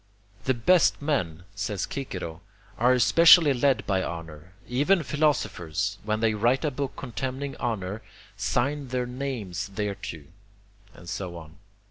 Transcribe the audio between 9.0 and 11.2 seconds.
names thereto," and